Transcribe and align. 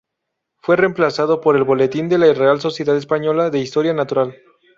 Fue 0.57 0.77
reemplazada 0.77 1.41
por 1.41 1.55
el 1.55 1.63
"Boletín 1.63 2.09
de 2.09 2.17
la 2.17 2.33
Real 2.33 2.59
Sociedad 2.59 2.97
Española 2.97 3.51
de 3.51 3.59
Historia 3.59 3.93
Natural. 3.93 4.35